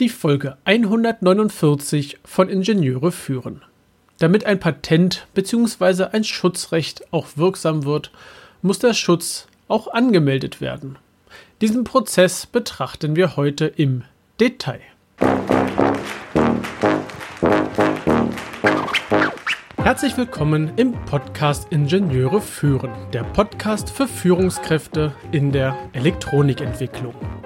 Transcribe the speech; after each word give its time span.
die 0.00 0.08
Folge 0.10 0.58
149 0.64 2.18
von 2.24 2.48
Ingenieure 2.48 3.12
führen. 3.12 3.62
Damit 4.18 4.44
ein 4.44 4.60
Patent 4.60 5.26
bzw. 5.34 6.04
ein 6.12 6.24
Schutzrecht 6.24 7.12
auch 7.12 7.28
wirksam 7.36 7.84
wird, 7.84 8.10
muss 8.62 8.78
der 8.78 8.94
Schutz 8.94 9.46
auch 9.68 9.88
angemeldet 9.88 10.60
werden. 10.60 10.98
Diesen 11.60 11.84
Prozess 11.84 12.46
betrachten 12.46 13.16
wir 13.16 13.36
heute 13.36 13.66
im 13.66 14.04
Detail. 14.38 14.80
Herzlich 19.78 20.16
willkommen 20.16 20.72
im 20.76 20.92
Podcast 21.06 21.68
Ingenieure 21.70 22.42
führen, 22.42 22.90
der 23.12 23.22
Podcast 23.22 23.88
für 23.88 24.08
Führungskräfte 24.08 25.14
in 25.32 25.52
der 25.52 25.76
Elektronikentwicklung. 25.92 27.14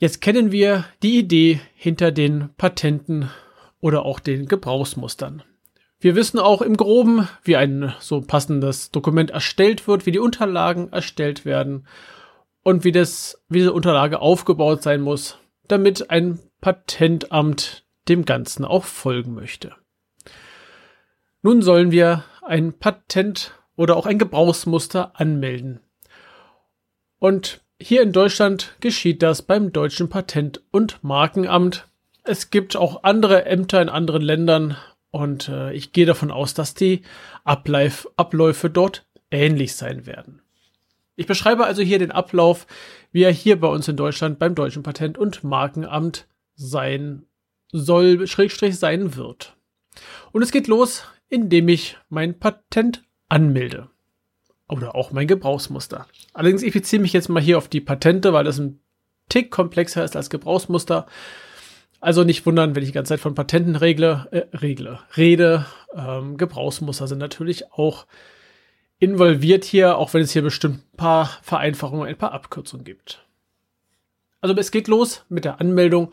Jetzt 0.00 0.22
kennen 0.22 0.50
wir 0.50 0.86
die 1.02 1.18
Idee 1.18 1.60
hinter 1.74 2.10
den 2.10 2.48
Patenten 2.56 3.28
oder 3.82 4.06
auch 4.06 4.18
den 4.18 4.46
Gebrauchsmustern. 4.46 5.42
Wir 6.00 6.16
wissen 6.16 6.38
auch 6.38 6.62
im 6.62 6.78
Groben, 6.78 7.28
wie 7.44 7.56
ein 7.56 7.94
so 8.00 8.22
passendes 8.22 8.90
Dokument 8.92 9.30
erstellt 9.30 9.86
wird, 9.86 10.06
wie 10.06 10.12
die 10.12 10.18
Unterlagen 10.18 10.90
erstellt 10.90 11.44
werden 11.44 11.86
und 12.62 12.82
wie, 12.82 12.92
das, 12.92 13.44
wie 13.50 13.58
diese 13.58 13.74
Unterlage 13.74 14.20
aufgebaut 14.20 14.82
sein 14.82 15.02
muss, 15.02 15.36
damit 15.68 16.08
ein 16.08 16.38
Patentamt 16.62 17.84
dem 18.08 18.24
Ganzen 18.24 18.64
auch 18.64 18.84
folgen 18.84 19.34
möchte. 19.34 19.74
Nun 21.42 21.60
sollen 21.60 21.90
wir 21.90 22.24
ein 22.40 22.72
Patent 22.72 23.52
oder 23.76 23.98
auch 23.98 24.06
ein 24.06 24.18
Gebrauchsmuster 24.18 25.20
anmelden. 25.20 25.80
Und 27.18 27.60
hier 27.80 28.02
in 28.02 28.12
Deutschland 28.12 28.74
geschieht 28.80 29.22
das 29.22 29.42
beim 29.42 29.72
deutschen 29.72 30.08
Patent- 30.08 30.60
und 30.70 31.02
Markenamt. 31.02 31.88
Es 32.24 32.50
gibt 32.50 32.76
auch 32.76 33.04
andere 33.04 33.46
Ämter 33.46 33.80
in 33.80 33.88
anderen 33.88 34.22
Ländern 34.22 34.76
und 35.10 35.48
äh, 35.48 35.72
ich 35.72 35.92
gehe 35.92 36.06
davon 36.06 36.30
aus, 36.30 36.54
dass 36.54 36.74
die 36.74 37.02
Ablauf, 37.44 38.08
Abläufe 38.16 38.70
dort 38.70 39.06
ähnlich 39.30 39.74
sein 39.74 40.06
werden. 40.06 40.42
Ich 41.16 41.26
beschreibe 41.26 41.64
also 41.64 41.82
hier 41.82 41.98
den 41.98 42.12
Ablauf, 42.12 42.66
wie 43.12 43.22
er 43.22 43.32
hier 43.32 43.58
bei 43.58 43.68
uns 43.68 43.88
in 43.88 43.96
Deutschland 43.96 44.38
beim 44.38 44.54
deutschen 44.54 44.82
Patent- 44.82 45.18
und 45.18 45.44
Markenamt 45.44 46.26
sein 46.54 47.24
soll, 47.72 48.26
Schrägstrich 48.26 48.78
sein 48.78 49.16
wird. 49.16 49.56
Und 50.32 50.42
es 50.42 50.52
geht 50.52 50.68
los 50.68 51.04
indem 51.30 51.68
ich 51.68 51.96
mein 52.08 52.38
Patent 52.38 53.02
anmelde. 53.28 53.88
Oder 54.70 54.94
auch 54.94 55.10
mein 55.10 55.26
Gebrauchsmuster. 55.26 56.06
Allerdings, 56.32 56.62
ich 56.62 56.72
beziehe 56.72 57.02
mich 57.02 57.12
jetzt 57.12 57.28
mal 57.28 57.42
hier 57.42 57.58
auf 57.58 57.68
die 57.68 57.80
Patente, 57.80 58.32
weil 58.32 58.44
das 58.44 58.58
ein 58.58 58.80
Tick 59.28 59.50
komplexer 59.50 60.04
ist 60.04 60.16
als 60.16 60.30
Gebrauchsmuster. 60.30 61.06
Also 62.00 62.24
nicht 62.24 62.46
wundern, 62.46 62.74
wenn 62.74 62.82
ich 62.82 62.90
die 62.90 62.94
ganze 62.94 63.10
Zeit 63.10 63.20
von 63.20 63.34
Patenten 63.34 63.76
regle, 63.76 64.28
äh, 64.30 64.56
regle, 64.56 65.00
rede. 65.16 65.66
Ähm, 65.94 66.36
Gebrauchsmuster 66.36 67.06
sind 67.06 67.18
natürlich 67.18 67.72
auch 67.72 68.06
involviert 68.98 69.64
hier, 69.64 69.98
auch 69.98 70.14
wenn 70.14 70.22
es 70.22 70.32
hier 70.32 70.42
bestimmt 70.42 70.78
ein 70.78 70.96
paar 70.96 71.38
Vereinfachungen, 71.42 72.06
ein 72.06 72.18
paar 72.18 72.32
Abkürzungen 72.32 72.84
gibt. 72.84 73.26
Also 74.40 74.54
es 74.56 74.70
geht 74.70 74.88
los 74.88 75.24
mit 75.28 75.44
der 75.44 75.60
Anmeldung 75.60 76.12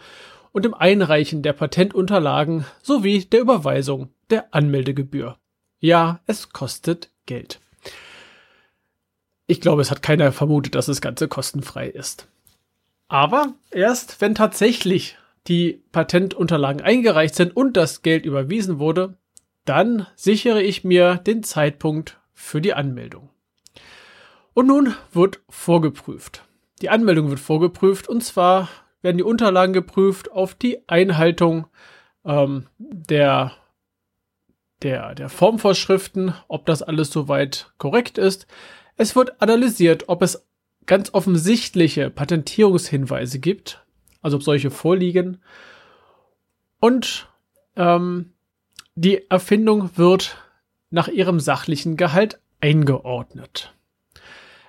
und 0.51 0.65
dem 0.65 0.73
Einreichen 0.73 1.43
der 1.43 1.53
Patentunterlagen 1.53 2.65
sowie 2.81 3.25
der 3.25 3.41
Überweisung 3.41 4.09
der 4.29 4.53
Anmeldegebühr. 4.53 5.37
Ja, 5.79 6.21
es 6.25 6.49
kostet 6.49 7.11
Geld. 7.25 7.59
Ich 9.47 9.61
glaube, 9.61 9.81
es 9.81 9.91
hat 9.91 10.01
keiner 10.01 10.31
vermutet, 10.31 10.75
dass 10.75 10.87
das 10.87 11.01
Ganze 11.01 11.27
kostenfrei 11.27 11.87
ist. 11.87 12.27
Aber 13.07 13.53
erst 13.71 14.19
wenn 14.19 14.35
tatsächlich 14.35 15.17
die 15.47 15.81
Patentunterlagen 15.93 16.81
eingereicht 16.81 17.35
sind 17.35 17.55
und 17.55 17.77
das 17.77 18.01
Geld 18.01 18.25
überwiesen 18.25 18.79
wurde, 18.79 19.17
dann 19.63 20.07
sichere 20.15 20.61
ich 20.61 20.83
mir 20.83 21.15
den 21.15 21.43
Zeitpunkt 21.43 22.19
für 22.33 22.61
die 22.61 22.73
Anmeldung. 22.73 23.29
Und 24.53 24.67
nun 24.67 24.95
wird 25.13 25.39
vorgeprüft. 25.49 26.43
Die 26.81 26.89
Anmeldung 26.89 27.29
wird 27.29 27.39
vorgeprüft 27.39 28.09
und 28.09 28.23
zwar 28.23 28.69
werden 29.01 29.17
die 29.17 29.23
Unterlagen 29.23 29.73
geprüft 29.73 30.31
auf 30.31 30.55
die 30.55 30.87
Einhaltung 30.89 31.67
ähm, 32.25 32.67
der 32.77 33.53
der, 34.83 35.15
der 35.15 35.29
Formvorschriften, 35.29 36.35
ob 36.47 36.65
das 36.67 36.83
alles 36.83 37.09
soweit 37.09 37.71
korrekt 37.79 38.17
ist. 38.17 38.45
Es 38.97 39.15
wird 39.15 39.41
analysiert, 39.41 40.05
ob 40.07 40.23
es 40.23 40.47
ganz 40.87 41.13
offensichtliche 41.13 42.09
Patentierungshinweise 42.09 43.39
gibt, 43.39 43.85
also 44.21 44.37
ob 44.37 44.43
solche 44.43 44.71
vorliegen. 44.71 45.41
Und 46.79 47.29
ähm, 47.75 48.33
die 48.95 49.29
Erfindung 49.29 49.91
wird 49.95 50.37
nach 50.89 51.07
ihrem 51.07 51.39
sachlichen 51.39 51.97
Gehalt 51.97 52.39
eingeordnet. 52.59 53.73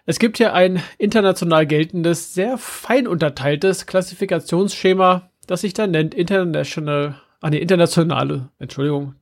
Es 0.04 0.18
gibt 0.18 0.36
hier 0.38 0.52
ein 0.54 0.82
international 0.98 1.66
geltendes, 1.66 2.34
sehr 2.34 2.58
fein 2.58 3.06
unterteiltes 3.06 3.86
Klassifikationsschema, 3.86 5.30
das 5.46 5.62
sich 5.62 5.72
dann 5.74 5.90
nennt 5.90 6.14
International, 6.14 7.20
ah 7.40 7.50
nee, 7.50 7.58
internationale, 7.58 8.50
Entschuldigung, 8.58 9.14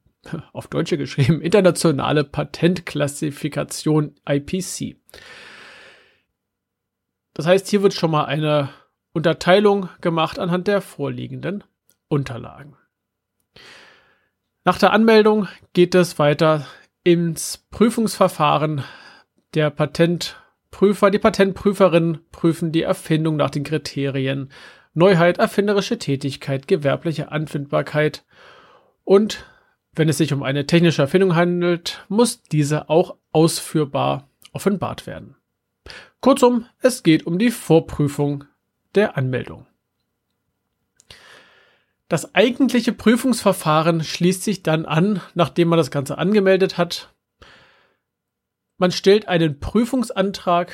auf 0.53 0.69
Deutsche 0.69 0.98
geschrieben, 0.98 1.41
Internationale 1.41 2.25
Patentklassifikation 2.25 4.14
IPC. 4.28 4.97
Das 7.34 7.47
heißt, 7.47 7.69
hier 7.69 7.82
wird 7.82 7.94
schon 7.94 8.10
mal 8.10 8.25
eine 8.25 8.70
Unterteilung 9.12 9.88
gemacht 10.00 10.38
anhand 10.38 10.69
der 10.69 10.81
vorliegenden 10.81 11.65
Unterlagen. 12.09 12.76
Nach 14.65 14.78
der 14.78 14.92
Anmeldung 14.92 15.48
geht 15.75 15.94
es 15.94 16.19
weiter 16.19 16.66
ins 17.04 17.65
Prüfungsverfahren. 17.70 18.82
Der 19.54 19.70
Patentprüfer, 19.70 21.10
die 21.10 21.19
Patentprüferin 21.19 22.19
prüfen 22.32 22.72
die 22.72 22.82
Erfindung 22.82 23.36
nach 23.36 23.50
den 23.50 23.65
Kriterien 23.65 24.50
Neuheit, 24.92 25.38
erfinderische 25.38 25.98
Tätigkeit, 25.98 26.66
gewerbliche 26.66 27.31
Anfindbarkeit 27.31 28.25
und 29.04 29.44
wenn 29.97 30.09
es 30.09 30.19
sich 30.19 30.33
um 30.33 30.43
eine 30.43 30.67
technische 30.67 31.03
Erfindung 31.03 31.34
handelt, 31.34 32.05
muss 32.09 32.43
diese 32.43 32.89
auch 32.89 33.17
ausführbar 33.33 34.29
offenbart 34.53 35.07
werden. 35.07 35.37
Kurzum, 36.21 36.67
es 36.81 37.03
geht 37.03 37.27
um 37.27 37.39
die 37.39 37.51
Vorprüfung 37.51 38.45
der 38.95 39.17
Anmeldung. 39.17 39.67
Das 42.09 42.34
eigentliche 42.34 42.93
Prüfungsverfahren 42.93 44.05
schließt 44.05 44.43
sich 44.45 44.62
dann 44.62 44.87
an, 44.87 45.21
nachdem 45.34 45.69
man 45.69 45.77
das 45.77 45.91
Ganze 45.91 46.19
angemeldet 46.19 46.78
hat. 46.78 47.13
Man 48.78 48.93
stellt 48.93 49.27
einen 49.27 49.59
Prüfungsantrag 49.59 50.73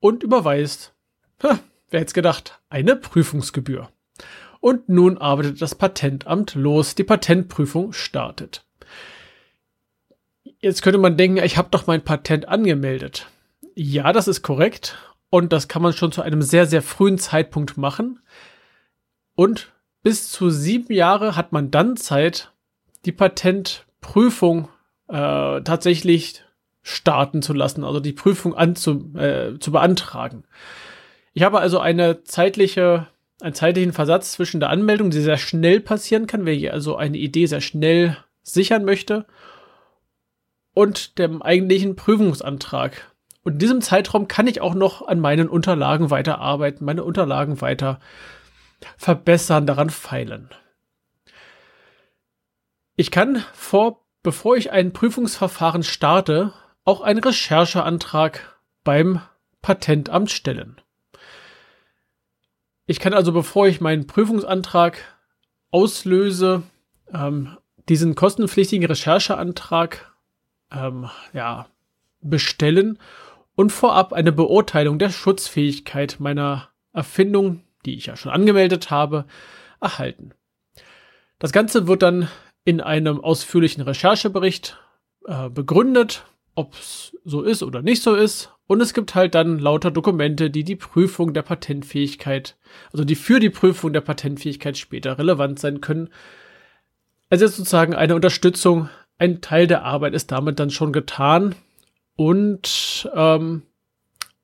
und 0.00 0.22
überweist, 0.22 0.94
wer 1.40 1.58
hätte 1.90 2.06
es 2.06 2.14
gedacht, 2.14 2.60
eine 2.70 2.96
Prüfungsgebühr. 2.96 3.90
Und 4.64 4.88
nun 4.88 5.18
arbeitet 5.18 5.60
das 5.60 5.74
Patentamt 5.74 6.54
los. 6.54 6.94
Die 6.94 7.04
Patentprüfung 7.04 7.92
startet. 7.92 8.64
Jetzt 10.58 10.80
könnte 10.80 10.98
man 10.98 11.18
denken, 11.18 11.44
ich 11.44 11.58
habe 11.58 11.68
doch 11.70 11.86
mein 11.86 12.02
Patent 12.02 12.48
angemeldet. 12.48 13.26
Ja, 13.74 14.10
das 14.14 14.26
ist 14.26 14.40
korrekt. 14.40 14.96
Und 15.28 15.52
das 15.52 15.68
kann 15.68 15.82
man 15.82 15.92
schon 15.92 16.12
zu 16.12 16.22
einem 16.22 16.40
sehr, 16.40 16.64
sehr 16.64 16.80
frühen 16.80 17.18
Zeitpunkt 17.18 17.76
machen. 17.76 18.20
Und 19.34 19.70
bis 20.02 20.30
zu 20.30 20.48
sieben 20.48 20.94
Jahre 20.94 21.36
hat 21.36 21.52
man 21.52 21.70
dann 21.70 21.98
Zeit, 21.98 22.50
die 23.04 23.12
Patentprüfung 23.12 24.70
äh, 25.08 25.60
tatsächlich 25.60 26.42
starten 26.80 27.42
zu 27.42 27.52
lassen, 27.52 27.84
also 27.84 28.00
die 28.00 28.14
Prüfung 28.14 28.54
anzu, 28.54 29.14
äh, 29.14 29.58
zu 29.58 29.72
beantragen. 29.72 30.44
Ich 31.34 31.42
habe 31.42 31.60
also 31.60 31.80
eine 31.80 32.24
zeitliche 32.24 33.08
einen 33.40 33.54
zeitlichen 33.54 33.92
Versatz 33.92 34.32
zwischen 34.32 34.60
der 34.60 34.70
Anmeldung, 34.70 35.10
die 35.10 35.20
sehr 35.20 35.38
schnell 35.38 35.80
passieren 35.80 36.26
kann, 36.26 36.46
wer 36.46 36.72
also 36.72 36.96
eine 36.96 37.18
Idee 37.18 37.46
sehr 37.46 37.60
schnell 37.60 38.16
sichern 38.42 38.84
möchte, 38.84 39.26
und 40.72 41.18
dem 41.18 41.40
eigentlichen 41.42 41.96
Prüfungsantrag. 41.96 43.12
Und 43.42 43.54
in 43.54 43.58
diesem 43.58 43.80
Zeitraum 43.80 44.28
kann 44.28 44.46
ich 44.46 44.60
auch 44.60 44.74
noch 44.74 45.06
an 45.06 45.20
meinen 45.20 45.48
Unterlagen 45.48 46.10
weiterarbeiten, 46.10 46.84
meine 46.84 47.04
Unterlagen 47.04 47.60
weiter 47.60 48.00
verbessern, 48.96 49.66
daran 49.66 49.90
feilen. 49.90 50.50
Ich 52.96 53.10
kann 53.10 53.44
vor, 53.52 54.04
bevor 54.22 54.56
ich 54.56 54.70
ein 54.70 54.92
Prüfungsverfahren 54.92 55.82
starte, 55.82 56.52
auch 56.84 57.00
einen 57.00 57.20
Rechercheantrag 57.20 58.58
beim 58.82 59.20
Patentamt 59.62 60.30
stellen. 60.30 60.80
Ich 62.86 63.00
kann 63.00 63.14
also, 63.14 63.32
bevor 63.32 63.66
ich 63.66 63.80
meinen 63.80 64.06
Prüfungsantrag 64.06 64.98
auslöse, 65.70 66.62
ähm, 67.12 67.56
diesen 67.88 68.14
kostenpflichtigen 68.14 68.86
Rechercheantrag 68.86 70.12
ähm, 70.70 71.08
ja, 71.32 71.66
bestellen 72.20 72.98
und 73.56 73.70
vorab 73.70 74.12
eine 74.12 74.32
Beurteilung 74.32 74.98
der 74.98 75.10
Schutzfähigkeit 75.10 76.16
meiner 76.18 76.68
Erfindung, 76.92 77.62
die 77.84 77.94
ich 77.94 78.06
ja 78.06 78.16
schon 78.16 78.32
angemeldet 78.32 78.90
habe, 78.90 79.26
erhalten. 79.80 80.32
Das 81.38 81.52
Ganze 81.52 81.86
wird 81.86 82.02
dann 82.02 82.28
in 82.64 82.80
einem 82.80 83.20
ausführlichen 83.20 83.82
Recherchebericht 83.82 84.78
äh, 85.26 85.50
begründet, 85.50 86.24
ob 86.54 86.74
es 86.74 87.16
so 87.24 87.42
ist 87.42 87.62
oder 87.62 87.82
nicht 87.82 88.02
so 88.02 88.14
ist. 88.14 88.53
Und 88.66 88.80
es 88.80 88.94
gibt 88.94 89.14
halt 89.14 89.34
dann 89.34 89.58
lauter 89.58 89.90
Dokumente, 89.90 90.50
die 90.50 90.64
die 90.64 90.76
Prüfung 90.76 91.34
der 91.34 91.42
Patentfähigkeit, 91.42 92.56
also 92.92 93.04
die 93.04 93.14
für 93.14 93.38
die 93.38 93.50
Prüfung 93.50 93.92
der 93.92 94.00
Patentfähigkeit 94.00 94.78
später 94.78 95.18
relevant 95.18 95.58
sein 95.58 95.80
können. 95.80 96.08
Also 97.28 97.46
sozusagen 97.46 97.94
eine 97.94 98.14
Unterstützung, 98.14 98.88
ein 99.18 99.40
Teil 99.40 99.66
der 99.66 99.84
Arbeit 99.84 100.14
ist 100.14 100.32
damit 100.32 100.58
dann 100.58 100.70
schon 100.70 100.92
getan. 100.92 101.54
Und 102.16 103.10
ähm, 103.14 103.62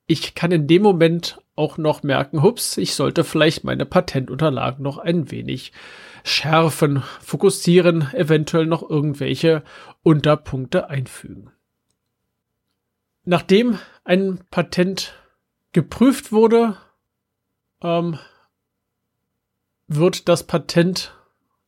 ich 0.05 0.35
kann 0.35 0.51
in 0.51 0.67
dem 0.67 0.83
Moment 0.83 1.39
auch 1.55 1.77
noch 1.77 2.03
merken, 2.03 2.43
hups, 2.43 2.77
ich 2.77 2.93
sollte 2.93 3.23
vielleicht 3.23 3.63
meine 3.63 3.85
Patentunterlagen 3.85 4.83
noch 4.83 4.97
ein 4.97 5.31
wenig 5.31 5.71
schärfen, 6.23 7.03
fokussieren, 7.21 8.07
eventuell 8.13 8.65
noch 8.65 8.87
irgendwelche 8.87 9.63
Unterpunkte 10.03 10.89
einfügen. 10.89 11.51
Nachdem 13.23 13.77
ein 14.03 14.39
Patent 14.49 15.13
geprüft 15.73 16.31
wurde, 16.31 16.77
ähm, 17.81 18.17
wird 19.87 20.27
das 20.27 20.45
Patent, 20.47 21.13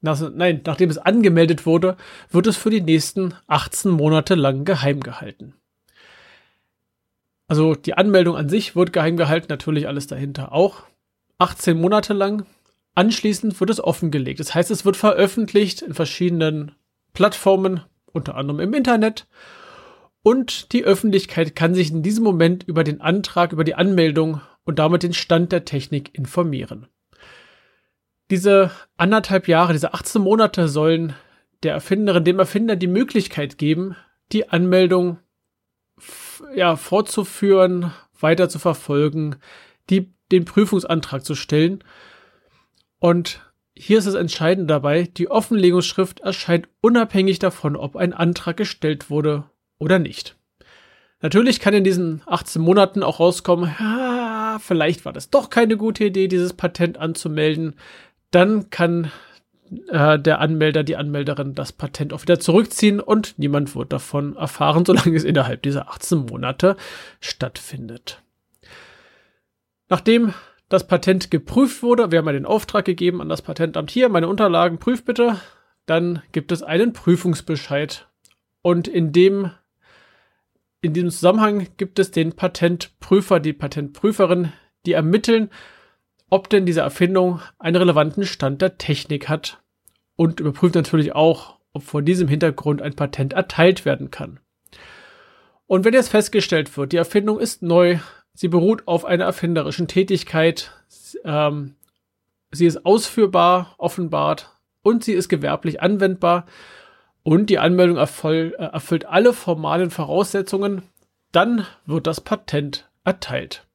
nein, 0.01 0.61
nachdem 0.65 0.89
es 0.89 0.97
angemeldet 0.97 1.65
wurde, 1.65 1.97
wird 2.29 2.47
es 2.47 2.57
für 2.57 2.69
die 2.69 2.81
nächsten 2.81 3.35
18 3.47 3.91
Monate 3.91 4.35
lang 4.35 4.65
geheim 4.65 5.01
gehalten. 5.01 5.53
Also 7.47 7.75
die 7.75 7.93
Anmeldung 7.93 8.35
an 8.35 8.49
sich 8.49 8.75
wird 8.75 8.93
geheim 8.93 9.17
gehalten, 9.17 9.47
natürlich 9.49 9.87
alles 9.87 10.07
dahinter 10.07 10.53
auch. 10.53 10.83
18 11.37 11.79
Monate 11.79 12.13
lang. 12.13 12.45
Anschließend 12.95 13.59
wird 13.59 13.69
es 13.69 13.83
offengelegt. 13.83 14.39
Das 14.39 14.55
heißt, 14.55 14.71
es 14.71 14.85
wird 14.85 14.97
veröffentlicht 14.97 15.81
in 15.81 15.93
verschiedenen 15.93 16.73
Plattformen, 17.13 17.81
unter 18.11 18.35
anderem 18.35 18.59
im 18.59 18.73
Internet. 18.73 19.27
Und 20.23 20.71
die 20.71 20.85
Öffentlichkeit 20.85 21.53
kann 21.53 21.75
sich 21.75 21.91
in 21.91 22.01
diesem 22.01 22.23
Moment 22.23 22.63
über 22.63 22.85
den 22.85 23.01
Antrag, 23.01 23.51
über 23.51 23.65
die 23.65 23.75
Anmeldung 23.75 24.41
und 24.63 24.79
damit 24.79 25.03
den 25.03 25.13
Stand 25.13 25.51
der 25.51 25.65
Technik 25.65 26.17
informieren. 26.17 26.87
Diese 28.31 28.71
anderthalb 28.95 29.49
Jahre, 29.49 29.73
diese 29.73 29.93
18 29.93 30.21
Monate 30.21 30.69
sollen 30.69 31.13
der 31.61 31.73
Erfinderin, 31.73 32.23
dem 32.23 32.39
Erfinder 32.39 32.77
die 32.77 32.87
Möglichkeit 32.87 33.57
geben, 33.57 33.97
die 34.31 34.49
Anmeldung 34.49 35.19
ja, 36.55 36.77
fortzuführen, 36.77 37.91
weiter 38.17 38.47
zu 38.47 38.59
verfolgen, 38.59 39.35
die, 39.89 40.13
den 40.31 40.45
Prüfungsantrag 40.45 41.25
zu 41.25 41.35
stellen. 41.35 41.83
Und 42.99 43.41
hier 43.75 43.97
ist 43.97 44.05
es 44.05 44.15
entscheidend 44.15 44.69
dabei, 44.69 45.03
die 45.03 45.29
Offenlegungsschrift 45.29 46.21
erscheint 46.21 46.69
unabhängig 46.79 47.39
davon, 47.39 47.75
ob 47.75 47.97
ein 47.97 48.13
Antrag 48.13 48.55
gestellt 48.55 49.09
wurde 49.09 49.49
oder 49.83 49.99
nicht. 49.99 50.35
Natürlich 51.21 51.59
kann 51.59 51.73
in 51.73 51.83
diesen 51.83 52.21
18 52.25 52.61
Monaten 52.61 53.03
auch 53.03 53.19
rauskommen, 53.19 53.73
vielleicht 54.59 55.05
war 55.05 55.13
das 55.13 55.29
doch 55.29 55.49
keine 55.49 55.77
gute 55.77 56.05
Idee, 56.05 56.27
dieses 56.27 56.53
Patent 56.53 56.97
anzumelden. 56.97 57.75
Dann 58.31 58.69
kann 58.69 59.11
äh, 59.89 60.19
der 60.19 60.39
Anmelder, 60.39 60.83
die 60.83 60.95
Anmelderin 60.95 61.55
das 61.55 61.71
Patent 61.71 62.13
auch 62.13 62.21
wieder 62.21 62.39
zurückziehen 62.39 62.99
und 62.99 63.37
niemand 63.37 63.75
wird 63.75 63.93
davon 63.93 64.35
erfahren, 64.35 64.85
solange 64.87 65.15
es 65.15 65.23
innerhalb 65.23 65.61
dieser 65.61 65.89
18 65.89 66.25
Monate 66.25 66.75
stattfindet. 67.19 68.21
Nachdem 69.89 70.33
das 70.69 70.87
Patent 70.87 71.29
geprüft 71.29 71.83
wurde, 71.83 72.11
wir 72.11 72.19
haben 72.19 72.25
ja 72.25 72.31
den 72.33 72.45
Auftrag 72.45 72.85
gegeben 72.85 73.21
an 73.21 73.29
das 73.29 73.41
Patentamt 73.41 73.91
hier, 73.91 74.09
meine 74.09 74.27
Unterlagen, 74.27 74.79
prüf 74.79 75.05
bitte, 75.05 75.39
dann 75.85 76.21
gibt 76.31 76.51
es 76.51 76.63
einen 76.63 76.93
Prüfungsbescheid. 76.93 78.07
Und 78.61 78.87
in 78.87 79.11
dem, 79.11 79.51
in 80.83 80.93
diesem 80.93 81.11
Zusammenhang 81.11 81.67
gibt 81.77 81.97
es 81.97 82.11
den 82.11 82.33
Patentprüfer, 82.33 83.39
die 83.39 83.53
Patentprüferin, 83.53 84.51
die 84.85 84.91
ermitteln, 84.91 85.49
ob 86.29 86.49
denn 86.49 86.65
diese 86.65 86.81
Erfindung 86.81 87.39
einen 87.57 87.77
relevanten 87.77 88.25
Stand 88.25 88.61
der 88.61 88.77
Technik 88.77 89.29
hat 89.29 89.63
und 90.17 90.41
überprüft 90.41 90.75
natürlich 90.75 91.15
auch, 91.15 91.57
ob 91.71 91.83
vor 91.83 92.01
diesem 92.01 92.27
Hintergrund 92.27 92.81
ein 92.81 92.95
Patent 92.95 93.31
erteilt 93.31 93.85
werden 93.85 94.11
kann. 94.11 94.41
Und 95.67 95.85
wenn 95.85 95.93
jetzt 95.93 96.09
festgestellt 96.09 96.75
wird, 96.75 96.91
die 96.91 96.97
Erfindung 96.97 97.39
ist 97.39 97.61
neu, 97.61 97.99
sie 98.33 98.49
beruht 98.49 98.85
auf 98.85 99.05
einer 99.05 99.23
erfinderischen 99.23 99.87
Tätigkeit, 99.87 100.71
ähm, 101.23 101.75
sie 102.51 102.65
ist 102.65 102.85
ausführbar, 102.85 103.73
offenbart 103.77 104.51
und 104.81 105.05
sie 105.05 105.13
ist 105.13 105.29
gewerblich 105.29 105.81
anwendbar 105.81 106.45
und 107.23 107.49
die 107.49 107.59
Anmeldung 107.59 107.97
erfüll, 107.97 108.55
äh, 108.57 108.65
erfüllt 108.65 109.05
alle 109.05 109.33
formalen 109.33 109.89
Voraussetzungen, 109.89 110.83
dann 111.31 111.65
wird 111.85 112.07
das 112.07 112.21
Patent 112.21 112.89
erteilt. 113.03 113.65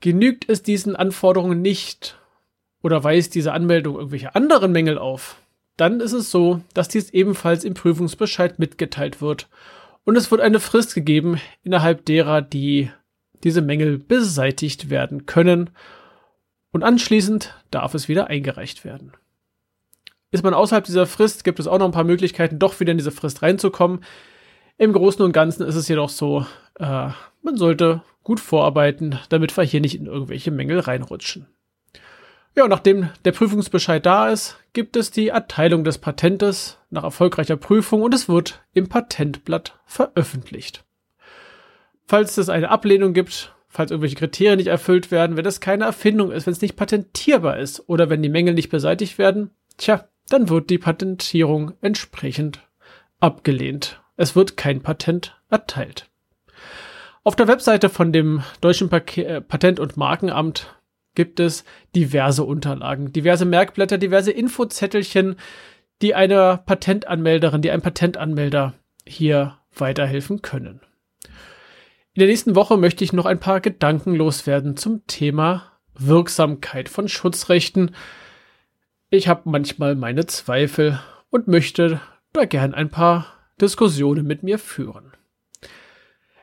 Genügt 0.00 0.48
es 0.48 0.62
diesen 0.62 0.96
Anforderungen 0.96 1.60
nicht, 1.60 2.18
oder 2.82 3.02
weist 3.02 3.34
diese 3.34 3.52
Anmeldung 3.52 3.96
irgendwelche 3.96 4.34
anderen 4.34 4.70
Mängel 4.70 4.98
auf, 4.98 5.36
dann 5.76 6.00
ist 6.00 6.12
es 6.12 6.30
so, 6.30 6.60
dass 6.74 6.88
dies 6.88 7.10
ebenfalls 7.10 7.64
im 7.64 7.74
Prüfungsbescheid 7.74 8.58
mitgeteilt 8.58 9.20
wird 9.20 9.48
und 10.04 10.16
es 10.16 10.30
wird 10.30 10.40
eine 10.40 10.60
Frist 10.60 10.94
gegeben, 10.94 11.40
innerhalb 11.62 12.04
derer 12.04 12.42
die 12.42 12.90
diese 13.42 13.62
Mängel 13.62 13.98
beseitigt 13.98 14.90
werden 14.90 15.26
können 15.26 15.70
und 16.70 16.82
anschließend 16.82 17.54
darf 17.70 17.94
es 17.94 18.08
wieder 18.08 18.28
eingereicht 18.28 18.84
werden. 18.84 19.12
Ist 20.34 20.42
man 20.42 20.52
außerhalb 20.52 20.82
dieser 20.82 21.06
Frist, 21.06 21.44
gibt 21.44 21.60
es 21.60 21.68
auch 21.68 21.78
noch 21.78 21.84
ein 21.84 21.92
paar 21.92 22.02
Möglichkeiten, 22.02 22.58
doch 22.58 22.80
wieder 22.80 22.90
in 22.90 22.98
diese 22.98 23.12
Frist 23.12 23.42
reinzukommen. 23.42 24.00
Im 24.78 24.92
Großen 24.92 25.24
und 25.24 25.30
Ganzen 25.30 25.64
ist 25.64 25.76
es 25.76 25.86
jedoch 25.86 26.08
so, 26.08 26.44
äh, 26.80 27.10
man 27.42 27.56
sollte 27.56 28.02
gut 28.24 28.40
vorarbeiten, 28.40 29.16
damit 29.28 29.56
wir 29.56 29.62
hier 29.62 29.80
nicht 29.80 29.94
in 29.94 30.06
irgendwelche 30.06 30.50
Mängel 30.50 30.80
reinrutschen. 30.80 31.46
Ja, 32.56 32.64
und 32.64 32.70
nachdem 32.70 33.10
der 33.24 33.30
Prüfungsbescheid 33.30 34.04
da 34.04 34.28
ist, 34.28 34.58
gibt 34.72 34.96
es 34.96 35.12
die 35.12 35.28
Erteilung 35.28 35.84
des 35.84 35.98
Patentes 35.98 36.78
nach 36.90 37.04
erfolgreicher 37.04 37.56
Prüfung 37.56 38.02
und 38.02 38.12
es 38.12 38.28
wird 38.28 38.64
im 38.72 38.88
Patentblatt 38.88 39.78
veröffentlicht. 39.86 40.84
Falls 42.06 42.38
es 42.38 42.48
eine 42.48 42.70
Ablehnung 42.70 43.12
gibt, 43.12 43.54
falls 43.68 43.92
irgendwelche 43.92 44.16
Kriterien 44.16 44.56
nicht 44.56 44.66
erfüllt 44.66 45.12
werden, 45.12 45.36
wenn 45.36 45.46
es 45.46 45.60
keine 45.60 45.84
Erfindung 45.84 46.32
ist, 46.32 46.46
wenn 46.46 46.54
es 46.54 46.60
nicht 46.60 46.74
patentierbar 46.74 47.60
ist 47.60 47.88
oder 47.88 48.10
wenn 48.10 48.20
die 48.20 48.28
Mängel 48.28 48.54
nicht 48.54 48.70
beseitigt 48.70 49.16
werden, 49.18 49.52
tja, 49.76 50.08
dann 50.28 50.48
wird 50.48 50.70
die 50.70 50.78
Patentierung 50.78 51.72
entsprechend 51.80 52.66
abgelehnt. 53.20 54.02
Es 54.16 54.36
wird 54.36 54.56
kein 54.56 54.82
Patent 54.82 55.40
erteilt. 55.50 56.08
Auf 57.22 57.36
der 57.36 57.48
Webseite 57.48 57.88
von 57.88 58.12
dem 58.12 58.42
Deutschen 58.60 58.90
äh, 58.92 59.40
Patent- 59.40 59.80
und 59.80 59.96
Markenamt 59.96 60.76
gibt 61.14 61.40
es 61.40 61.64
diverse 61.94 62.44
Unterlagen, 62.44 63.12
diverse 63.12 63.44
Merkblätter, 63.44 63.98
diverse 63.98 64.30
Infozettelchen, 64.30 65.36
die 66.02 66.14
einer 66.14 66.58
Patentanmelderin, 66.58 67.62
die 67.62 67.70
einem 67.70 67.82
Patentanmelder 67.82 68.74
hier 69.06 69.58
weiterhelfen 69.74 70.42
können. 70.42 70.80
In 72.14 72.20
der 72.20 72.28
nächsten 72.28 72.54
Woche 72.54 72.76
möchte 72.76 73.04
ich 73.04 73.12
noch 73.12 73.26
ein 73.26 73.40
paar 73.40 73.60
Gedanken 73.60 74.14
loswerden 74.14 74.76
zum 74.76 75.06
Thema 75.06 75.72
Wirksamkeit 75.94 76.88
von 76.88 77.08
Schutzrechten. 77.08 77.94
Ich 79.14 79.28
habe 79.28 79.48
manchmal 79.48 79.94
meine 79.94 80.26
Zweifel 80.26 80.98
und 81.30 81.46
möchte 81.46 82.00
da 82.32 82.46
gern 82.46 82.74
ein 82.74 82.90
paar 82.90 83.26
Diskussionen 83.60 84.26
mit 84.26 84.42
mir 84.42 84.58
führen. 84.58 85.12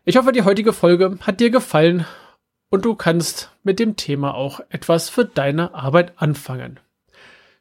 Ich 0.05 0.15
hoffe, 0.15 0.31
die 0.31 0.43
heutige 0.43 0.71
Folge 0.71 1.17
hat 1.19 1.41
dir 1.41 1.49
gefallen 1.49 2.05
und 2.69 2.85
du 2.85 2.95
kannst 2.95 3.51
mit 3.63 3.79
dem 3.79 3.97
Thema 3.97 4.35
auch 4.35 4.61
etwas 4.69 5.09
für 5.09 5.25
deine 5.25 5.73
Arbeit 5.73 6.13
anfangen. 6.15 6.79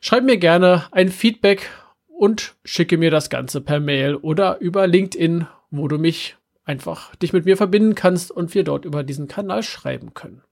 Schreib 0.01 0.23
mir 0.23 0.37
gerne 0.37 0.85
ein 0.93 1.09
Feedback 1.09 1.69
und 2.07 2.55
schicke 2.65 2.97
mir 2.97 3.11
das 3.11 3.31
Ganze 3.31 3.61
per 3.61 3.81
Mail 3.81 4.15
oder 4.15 4.61
über 4.61 4.87
LinkedIn, 4.87 5.49
wo 5.73 5.89
du 5.89 5.99
mich 5.99 6.37
einfach 6.63 7.17
dich 7.17 7.33
mit 7.33 7.47
mir 7.47 7.57
verbinden 7.57 7.97
kannst 7.97 8.31
und 8.31 8.55
wir 8.55 8.63
dort 8.63 8.85
über 8.85 9.03
diesen 9.03 9.27
Kanal 9.27 9.65
schreiben 9.65 10.15
können. 10.15 10.45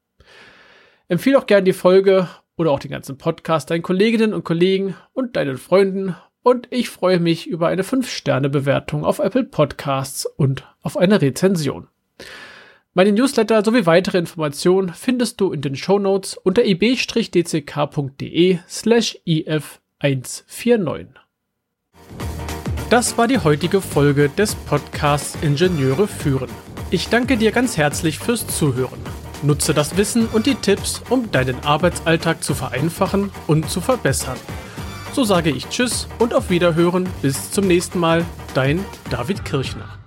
Empfehle 1.07 1.39
auch 1.39 1.47
gerne 1.47 1.63
die 1.63 1.73
Folge 1.73 2.29
oder 2.59 2.71
auch 2.73 2.81
den 2.81 2.91
ganzen 2.91 3.17
Podcast 3.17 3.71
deinen 3.71 3.83
Kolleginnen 3.83 4.35
und 4.35 4.45
Kollegen 4.45 4.95
und 5.15 5.37
deinen 5.37 5.57
Freunden 5.57 6.15
und 6.43 6.69
ich 6.71 6.89
freue 6.89 7.21
mich 7.21 7.47
über 7.47 7.69
eine 7.69 7.83
5-Sterne-Bewertung 7.83 9.05
auf 9.05 9.19
Apple 9.19 9.45
Podcasts 9.45 10.25
und 10.27 10.65
auf 10.83 10.97
eine 10.97 11.21
Rezension. 11.21 11.89
Meine 12.95 13.13
Newsletter 13.13 13.63
sowie 13.65 13.87
weitere 13.87 14.19
Informationen 14.19 14.93
findest 14.95 15.41
du 15.41 15.53
in 15.53 15.61
den 15.61 15.77
Shownotes 15.77 16.37
unter 16.37 16.65
ib-dck.de 16.65 18.59
slash 18.69 19.19
if149. 19.27 21.07
Das 22.91 23.19
war 23.19 23.29
die 23.29 23.39
heutige 23.39 23.81
Folge 23.83 24.31
des 24.31 24.55
Podcasts 24.55 25.37
Ingenieure 25.43 26.09
führen. 26.09 26.49
Ich 26.91 27.09
danke 27.09 27.37
dir 27.37 27.53
ganz 27.53 27.77
herzlich 27.77 28.19
fürs 28.19 28.47
Zuhören. 28.47 29.08
Nutze 29.43 29.75
das 29.75 29.97
Wissen 29.97 30.27
und 30.27 30.47
die 30.47 30.55
Tipps, 30.55 31.03
um 31.11 31.31
deinen 31.31 31.63
Arbeitsalltag 31.65 32.43
zu 32.43 32.55
vereinfachen 32.55 33.31
und 33.47 33.71
zu 33.71 33.81
verbessern. 33.81 34.37
So 35.13 35.25
sage 35.25 35.51
ich 35.51 35.69
Tschüss 35.69 36.09
und 36.19 36.35
auf 36.35 36.51
Wiederhören. 36.51 37.09
Bis 37.23 37.51
zum 37.51 37.67
nächsten 37.67 37.99
Mal. 37.99 38.25
Dein 38.55 38.85
David 39.11 39.45
Kirchner. 39.45 39.99